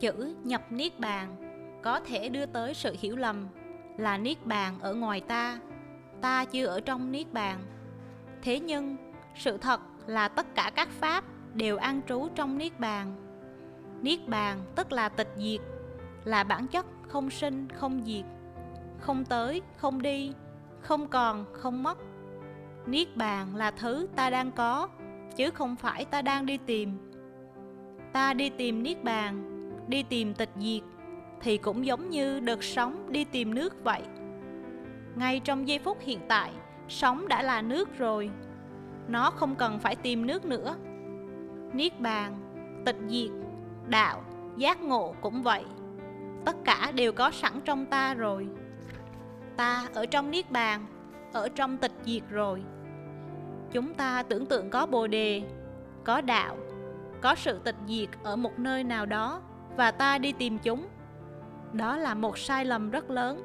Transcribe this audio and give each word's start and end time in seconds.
chữ 0.00 0.34
nhập 0.44 0.62
niết 0.70 1.00
bàn 1.00 1.36
có 1.82 2.00
thể 2.00 2.28
đưa 2.28 2.46
tới 2.46 2.74
sự 2.74 2.96
hiểu 3.00 3.16
lầm 3.16 3.48
là 3.96 4.18
niết 4.18 4.46
bàn 4.46 4.78
ở 4.80 4.94
ngoài 4.94 5.20
ta 5.20 5.58
ta 6.20 6.44
chưa 6.44 6.66
ở 6.66 6.80
trong 6.80 7.12
niết 7.12 7.32
bàn. 7.32 7.58
Thế 8.42 8.60
nhưng, 8.60 8.96
sự 9.34 9.58
thật 9.58 9.80
là 10.06 10.28
tất 10.28 10.54
cả 10.54 10.70
các 10.74 10.88
pháp 10.88 11.24
đều 11.54 11.76
an 11.76 12.00
trú 12.08 12.28
trong 12.34 12.58
niết 12.58 12.80
bàn. 12.80 13.14
Niết 14.02 14.28
bàn 14.28 14.64
tức 14.74 14.92
là 14.92 15.08
tịch 15.08 15.28
diệt, 15.36 15.60
là 16.24 16.44
bản 16.44 16.66
chất 16.66 16.86
không 17.08 17.30
sinh, 17.30 17.68
không 17.68 18.02
diệt, 18.06 18.24
không 18.98 19.24
tới, 19.24 19.62
không 19.76 20.02
đi, 20.02 20.32
không 20.80 21.08
còn, 21.08 21.44
không 21.52 21.82
mất. 21.82 21.98
Niết 22.86 23.16
bàn 23.16 23.56
là 23.56 23.70
thứ 23.70 24.08
ta 24.16 24.30
đang 24.30 24.52
có, 24.52 24.88
chứ 25.36 25.50
không 25.50 25.76
phải 25.76 26.04
ta 26.04 26.22
đang 26.22 26.46
đi 26.46 26.58
tìm. 26.66 26.98
Ta 28.12 28.34
đi 28.34 28.50
tìm 28.50 28.82
niết 28.82 29.04
bàn 29.04 29.57
đi 29.88 30.02
tìm 30.02 30.34
tịch 30.34 30.50
diệt, 30.56 30.82
thì 31.40 31.58
cũng 31.58 31.86
giống 31.86 32.10
như 32.10 32.40
đợt 32.40 32.64
sóng 32.64 33.12
đi 33.12 33.24
tìm 33.24 33.54
nước 33.54 33.84
vậy. 33.84 34.02
Ngay 35.16 35.40
trong 35.40 35.68
giây 35.68 35.78
phút 35.78 35.98
hiện 36.00 36.20
tại, 36.28 36.52
sóng 36.88 37.28
đã 37.28 37.42
là 37.42 37.62
nước 37.62 37.98
rồi. 37.98 38.30
Nó 39.08 39.30
không 39.30 39.54
cần 39.54 39.78
phải 39.78 39.96
tìm 39.96 40.26
nước 40.26 40.44
nữa. 40.44 40.76
Niết 41.72 42.00
bàn, 42.00 42.34
tịch 42.86 42.96
diệt, 43.08 43.30
đạo, 43.86 44.22
giác 44.56 44.82
ngộ 44.82 45.14
cũng 45.20 45.42
vậy. 45.42 45.64
Tất 46.44 46.56
cả 46.64 46.92
đều 46.94 47.12
có 47.12 47.30
sẵn 47.30 47.60
trong 47.64 47.86
ta 47.86 48.14
rồi. 48.14 48.48
Ta 49.56 49.88
ở 49.94 50.06
trong 50.06 50.30
niết 50.30 50.50
bàn, 50.50 50.86
ở 51.32 51.48
trong 51.48 51.76
tịch 51.76 51.92
diệt 52.04 52.22
rồi. 52.30 52.62
Chúng 53.72 53.94
ta 53.94 54.22
tưởng 54.22 54.46
tượng 54.46 54.70
có 54.70 54.86
bồ 54.86 55.06
đề, 55.06 55.42
có 56.04 56.20
đạo, 56.20 56.56
có 57.20 57.34
sự 57.34 57.58
tịch 57.64 57.76
diệt 57.88 58.08
ở 58.22 58.36
một 58.36 58.58
nơi 58.58 58.84
nào 58.84 59.06
đó 59.06 59.42
và 59.78 59.90
ta 59.90 60.18
đi 60.18 60.32
tìm 60.32 60.58
chúng. 60.58 60.86
Đó 61.72 61.96
là 61.96 62.14
một 62.14 62.38
sai 62.38 62.64
lầm 62.64 62.90
rất 62.90 63.10
lớn, 63.10 63.42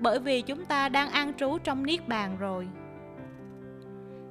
bởi 0.00 0.18
vì 0.18 0.42
chúng 0.42 0.64
ta 0.64 0.88
đang 0.88 1.10
an 1.10 1.34
trú 1.34 1.58
trong 1.58 1.86
niết 1.86 2.08
bàn 2.08 2.36
rồi. 2.38 2.68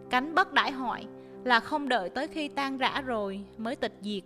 Cánh 0.10 0.36
bất 0.36 0.54
đãi 0.54 0.72
hoại 0.72 1.08
là 1.44 1.60
không 1.60 1.90
đợi 1.90 2.10
tới 2.10 2.28
khi 2.28 2.48
tan 2.48 2.78
rã 2.78 3.02
rồi 3.02 3.46
mới 3.58 3.76
tịch 3.76 3.98
diệt, 4.02 4.24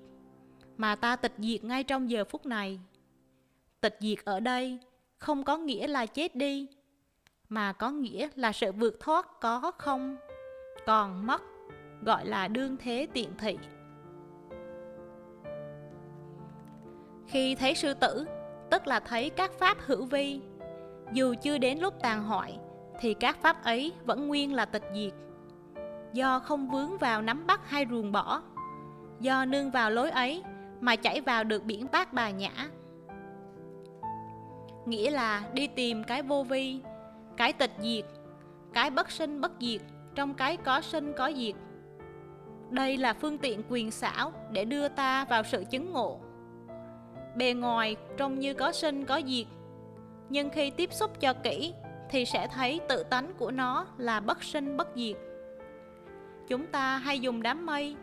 mà 0.78 0.96
ta 0.96 1.16
tịch 1.16 1.34
diệt 1.38 1.64
ngay 1.64 1.84
trong 1.84 2.10
giờ 2.10 2.24
phút 2.26 2.46
này. 2.46 2.80
Tịch 3.82 3.98
diệt 4.00 4.18
ở 4.26 4.40
đây 4.40 4.80
không 5.18 5.44
có 5.44 5.58
nghĩa 5.58 5.88
là 5.88 6.06
chết 6.06 6.36
đi, 6.36 6.68
mà 7.50 7.74
có 7.74 7.92
nghĩa 7.92 8.30
là 8.36 8.52
sự 8.52 8.72
vượt 8.72 9.00
thoát 9.00 9.40
có 9.42 9.72
không, 9.78 10.18
còn 10.86 11.28
mất, 11.28 11.42
gọi 12.02 12.26
là 12.26 12.48
đương 12.48 12.78
thế 12.78 13.08
tiện 13.14 13.30
thị. 13.38 13.58
Khi 17.28 17.56
thấy 17.56 17.76
sư 17.76 17.94
tử, 17.94 18.26
tức 18.70 18.88
là 18.88 19.00
thấy 19.00 19.30
các 19.30 19.52
pháp 19.60 19.78
hữu 19.80 20.06
vi, 20.06 20.42
dù 21.14 21.34
chưa 21.42 21.58
đến 21.58 21.80
lúc 21.80 21.94
tàn 22.02 22.24
hoại, 22.24 22.60
thì 23.00 23.14
các 23.14 23.42
pháp 23.42 23.64
ấy 23.64 23.94
vẫn 24.06 24.28
nguyên 24.28 24.54
là 24.54 24.66
tịch 24.66 24.84
diệt. 24.94 25.14
Do 26.14 26.40
không 26.40 26.70
vướng 26.70 26.98
vào 26.98 27.22
nắm 27.22 27.48
bắt 27.48 27.70
hay 27.70 27.86
ruồng 27.92 28.12
bỏ, 28.12 28.42
do 29.20 29.46
nương 29.46 29.72
vào 29.72 29.92
lối 29.92 30.12
ấy 30.12 30.44
mà 30.82 30.96
chảy 30.96 31.22
vào 31.22 31.44
được 31.44 31.64
biển 31.64 31.88
tác 31.88 32.14
bà 32.14 32.30
nhã. 32.30 32.52
Nghĩa 34.86 35.12
là 35.12 35.44
đi 35.54 35.68
tìm 35.68 36.04
cái 36.04 36.22
vô 36.22 36.44
vi, 36.44 36.80
cái 37.38 37.54
tịch 37.54 37.72
diệt, 37.82 38.06
cái 38.74 38.90
bất 38.90 39.12
sinh 39.12 39.42
bất 39.42 39.52
diệt, 39.60 39.82
trong 40.16 40.34
cái 40.34 40.58
có 40.58 40.82
sinh 40.82 41.14
có 41.18 41.32
diệt. 41.36 41.56
Đây 42.70 42.98
là 42.98 43.14
phương 43.14 43.38
tiện 43.38 43.62
quyền 43.70 43.92
xảo 43.92 44.32
để 44.52 44.66
đưa 44.66 44.88
ta 44.88 45.26
vào 45.26 45.44
sự 45.44 45.64
chứng 45.70 45.92
ngộ 45.92 46.20
bề 47.38 47.54
ngoài 47.54 47.96
trông 48.18 48.40
như 48.40 48.54
có 48.54 48.72
sinh, 48.72 49.06
có 49.06 49.22
diệt. 49.26 49.48
Nhưng 50.30 50.50
khi 50.50 50.70
tiếp 50.70 50.94
xúc 50.94 51.20
cho 51.20 51.34
kỹ, 51.34 51.74
thì 52.10 52.26
sẽ 52.26 52.48
thấy 52.48 52.80
tự 52.90 53.04
tánh 53.04 53.34
của 53.38 53.52
nó 53.52 53.86
là 53.98 54.20
bất 54.20 54.44
sinh, 54.44 54.78
bất 54.78 54.88
diệt. 54.96 55.16
Chúng 56.48 56.68
ta 56.68 56.98
hay 56.98 57.20
dùng 57.20 57.42
đám 57.42 57.66
mây, 57.66 57.96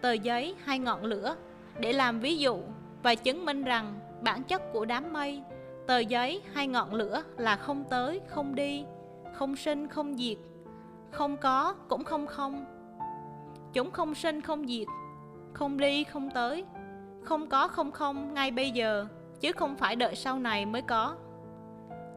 tờ 0.00 0.12
giấy 0.12 0.54
hay 0.64 0.78
ngọn 0.78 1.04
lửa 1.04 1.36
để 1.78 1.92
làm 1.92 2.20
ví 2.20 2.38
dụ 2.38 2.58
và 3.02 3.14
chứng 3.14 3.44
minh 3.44 3.64
rằng 3.64 4.00
bản 4.22 4.42
chất 4.42 4.72
của 4.72 4.84
đám 4.84 5.12
mây, 5.12 5.42
tờ 5.86 5.98
giấy 5.98 6.42
hay 6.52 6.66
ngọn 6.66 6.94
lửa 6.94 7.22
là 7.38 7.56
không 7.56 7.84
tới, 7.90 8.20
không 8.26 8.54
đi, 8.54 8.84
không 9.32 9.56
sinh, 9.56 9.88
không 9.88 10.16
diệt. 10.16 10.38
Không 11.10 11.36
có 11.36 11.74
cũng 11.88 12.04
không 12.04 12.26
không. 12.26 12.64
Chúng 13.72 13.90
không 13.90 14.14
sinh, 14.14 14.40
không 14.40 14.66
diệt, 14.66 14.86
không 15.52 15.76
đi, 15.76 16.04
không 16.04 16.30
tới 16.34 16.64
không 17.24 17.48
có 17.48 17.68
không 17.68 17.92
không, 17.92 18.34
ngay 18.34 18.50
bây 18.50 18.70
giờ, 18.70 19.06
chứ 19.40 19.52
không 19.52 19.76
phải 19.76 19.96
đợi 19.96 20.14
sau 20.14 20.38
này 20.38 20.66
mới 20.66 20.82
có. 20.82 21.16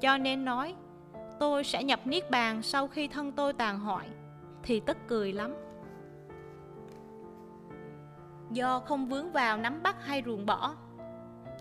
Cho 0.02 0.18
nên 0.18 0.46
nói, 0.46 0.76
tôi 1.40 1.64
sẽ 1.64 1.84
nhập 1.84 2.00
niết 2.06 2.32
bàn 2.32 2.62
sau 2.62 2.88
khi 2.88 3.08
thân 3.08 3.32
tôi 3.32 3.54
tàn 3.54 3.80
hoại. 3.80 4.08
Thì 4.64 4.80
tức 4.80 4.98
cười 5.08 5.34
lắm. 5.34 5.56
Do 8.52 8.80
không 8.80 9.08
vướng 9.08 9.32
vào 9.32 9.58
nắm 9.58 9.84
bắt 9.84 10.06
hay 10.06 10.24
ruồng 10.26 10.46
bỏ. 10.46 10.76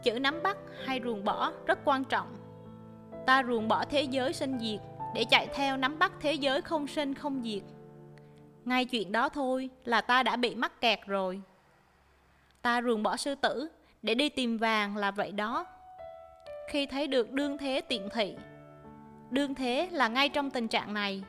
Chữ 0.02 0.18
nắm 0.18 0.42
bắt 0.42 0.56
hay 0.84 1.00
ruồng 1.04 1.24
bỏ 1.24 1.52
rất 1.66 1.78
quan 1.84 2.04
trọng. 2.04 2.36
Ta 3.26 3.42
ruồng 3.42 3.68
bỏ 3.68 3.84
thế 3.90 4.02
giới 4.02 4.32
sinh 4.32 4.58
diệt, 4.58 4.80
để 5.14 5.24
chạy 5.30 5.48
theo 5.54 5.76
nắm 5.76 5.98
bắt 5.98 6.12
thế 6.20 6.32
giới 6.32 6.62
không 6.62 6.86
sinh 6.86 7.14
không 7.14 7.42
diệt. 7.44 7.62
Ngay 8.64 8.84
chuyện 8.84 9.12
đó 9.12 9.28
thôi 9.28 9.70
là 9.84 10.00
ta 10.00 10.22
đã 10.22 10.36
bị 10.36 10.54
mắc 10.54 10.80
kẹt 10.80 10.98
rồi 11.06 11.42
ta 12.66 12.82
ruồng 12.82 13.02
bỏ 13.02 13.16
sư 13.16 13.34
tử, 13.34 13.68
để 14.02 14.14
đi 14.14 14.28
tìm 14.28 14.58
vàng 14.58 14.96
là 14.96 15.10
vậy 15.10 15.32
đó. 15.32 15.66
Khi 16.68 16.86
thấy 16.86 17.06
được 17.06 17.32
đương 17.32 17.58
thế 17.58 17.80
tiện 17.88 18.08
thị, 18.12 18.36
đương 19.30 19.54
thế 19.54 19.88
là 19.92 20.08
ngay 20.08 20.28
trong 20.28 20.50
tình 20.50 20.68
trạng 20.68 20.94
này. 20.94 21.22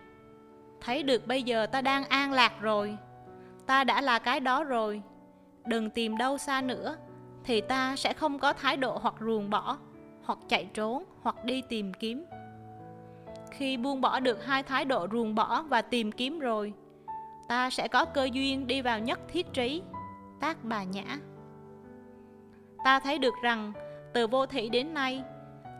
Thấy 0.81 1.03
được 1.03 1.27
bây 1.27 1.43
giờ 1.43 1.65
ta 1.65 1.81
đang 1.81 2.03
an 2.03 2.33
lạc 2.33 2.53
rồi, 2.61 2.97
ta 3.65 3.83
đã 3.83 4.01
là 4.01 4.19
cái 4.19 4.39
đó 4.39 4.63
rồi. 4.63 5.01
Đừng 5.65 5.89
tìm 5.89 6.17
đâu 6.17 6.37
xa 6.37 6.61
nữa, 6.61 6.95
thì 7.43 7.61
ta 7.61 7.95
sẽ 7.95 8.13
không 8.13 8.39
có 8.39 8.53
thái 8.53 8.77
độ 8.77 8.97
hoặc 9.01 9.15
ruồng 9.19 9.49
bỏ, 9.49 9.77
hoặc 10.23 10.39
chạy 10.47 10.65
trốn, 10.73 11.03
hoặc 11.21 11.45
đi 11.45 11.61
tìm 11.61 11.93
kiếm. 11.93 12.25
Khi 13.51 13.77
buông 13.77 14.01
bỏ 14.01 14.19
được 14.19 14.45
hai 14.45 14.63
thái 14.63 14.85
độ 14.85 15.07
ruồng 15.11 15.35
bỏ 15.35 15.61
và 15.61 15.81
tìm 15.81 16.11
kiếm 16.11 16.39
rồi, 16.39 16.73
ta 17.47 17.69
sẽ 17.69 17.87
có 17.87 18.05
cơ 18.05 18.29
duyên 18.33 18.67
đi 18.67 18.81
vào 18.81 18.99
nhất 18.99 19.19
thiết 19.27 19.53
trí 19.53 19.81
tác 20.39 20.63
bà 20.63 20.83
nhã. 20.83 21.17
Ta 22.83 22.99
thấy 22.99 23.17
được 23.17 23.33
rằng, 23.43 23.73
từ 24.13 24.27
vô 24.27 24.45
thị 24.45 24.69
đến 24.69 24.93
nay, 24.93 25.23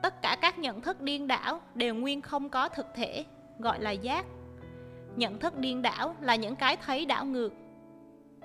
tất 0.03 0.21
cả 0.21 0.37
các 0.41 0.59
nhận 0.59 0.81
thức 0.81 1.01
điên 1.01 1.27
đảo 1.27 1.61
đều 1.75 1.95
nguyên 1.95 2.21
không 2.21 2.49
có 2.49 2.69
thực 2.69 2.85
thể, 2.95 3.25
gọi 3.59 3.79
là 3.79 3.91
giác. 3.91 4.25
Nhận 5.15 5.39
thức 5.39 5.57
điên 5.57 5.81
đảo 5.81 6.15
là 6.21 6.35
những 6.35 6.55
cái 6.55 6.77
thấy 6.77 7.05
đảo 7.05 7.25
ngược. 7.25 7.53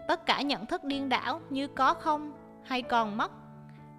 Tất 0.08 0.26
cả 0.26 0.42
nhận 0.42 0.66
thức 0.66 0.84
điên 0.84 1.08
đảo 1.08 1.40
như 1.50 1.66
có 1.66 1.94
không 1.94 2.32
hay 2.64 2.82
còn 2.82 3.16
mất, 3.16 3.32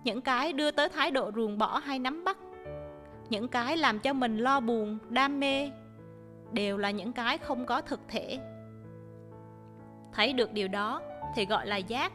những 0.04 0.22
cái 0.22 0.54
đưa 0.54 0.72
tới 0.72 0.90
thái 0.90 1.12
độ 1.12 1.32
ruồng 1.36 1.58
bỏ 1.58 1.78
hay 1.78 2.00
nắm 2.00 2.24
bắt, 2.24 2.38
những 3.30 3.48
cái 3.48 3.78
làm 3.78 4.00
cho 4.00 4.14
mình 4.14 4.38
lo 4.38 4.60
buồn, 4.60 4.98
đam 5.10 5.40
mê, 5.40 5.72
đều 6.52 6.78
là 6.78 6.92
những 6.92 7.14
cái 7.14 7.38
không 7.38 7.66
có 7.66 7.82
thực 7.82 8.00
thể. 8.08 8.40
Thấy 10.14 10.34
được 10.34 10.54
điều 10.54 10.68
đó 10.68 11.02
thì 11.36 11.46
gọi 11.46 11.68
là 11.68 11.78
giác. 11.78 12.12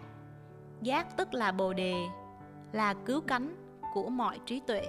Giác 0.83 1.17
tức 1.17 1.35
là 1.35 1.53
bồ 1.53 1.73
đề, 1.73 1.95
là 2.73 2.95
cứu 2.95 3.21
cánh 3.21 3.57
của 3.95 4.09
mọi 4.09 4.39
trí 4.47 4.61
tuệ. 4.61 4.83